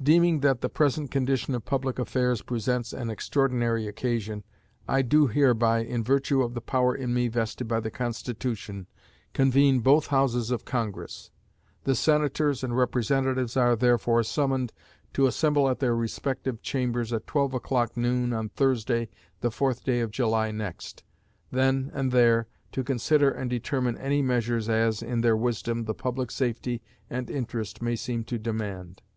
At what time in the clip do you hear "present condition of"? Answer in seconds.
0.68-1.64